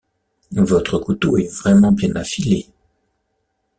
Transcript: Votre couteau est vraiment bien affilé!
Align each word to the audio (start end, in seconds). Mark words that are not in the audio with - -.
Votre 0.55 0.97
couteau 0.97 1.37
est 1.37 1.55
vraiment 1.61 1.91
bien 1.91 2.15
affilé! 2.15 2.65